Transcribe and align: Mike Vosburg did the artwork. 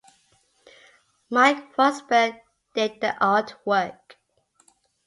Mike 1.29 1.75
Vosburg 1.75 2.41
did 2.73 2.99
the 3.01 3.15
artwork. 3.21 3.99